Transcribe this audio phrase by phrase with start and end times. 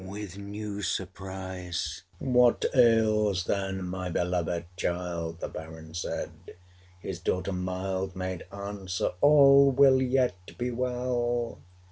[0.03, 6.31] With new surprise, 'What ails then my belovéd child?' 470 The Baron said
[6.99, 11.59] His daughter mild Made answer, 'All will yet be well!'